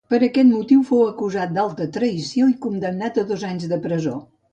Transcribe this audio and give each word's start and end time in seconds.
Per 0.11 0.17
aquest 0.25 0.47
motiu, 0.51 0.77
fou 0.91 1.01
acusat 1.09 1.53
d'alta 1.57 1.87
traïció 1.97 2.47
i 2.53 2.57
condemnat 2.65 3.21
a 3.23 3.27
dos 3.33 3.45
anys 3.51 3.69
de 3.75 3.79
presó. 3.85 4.17